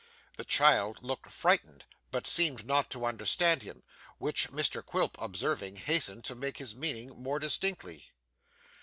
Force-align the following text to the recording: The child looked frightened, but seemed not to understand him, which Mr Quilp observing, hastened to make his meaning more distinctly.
The 0.35 0.43
child 0.43 1.03
looked 1.03 1.31
frightened, 1.31 1.85
but 2.09 2.25
seemed 2.25 2.65
not 2.65 2.89
to 2.89 3.05
understand 3.05 3.61
him, 3.61 3.83
which 4.17 4.49
Mr 4.49 4.83
Quilp 4.83 5.15
observing, 5.21 5.75
hastened 5.75 6.23
to 6.23 6.33
make 6.33 6.57
his 6.57 6.75
meaning 6.75 7.21
more 7.21 7.37
distinctly. 7.37 8.11